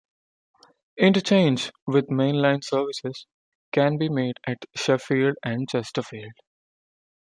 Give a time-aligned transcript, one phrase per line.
[0.97, 3.27] Interchange with mainline services
[3.71, 6.33] can be made at Sheffield and Chesterfield.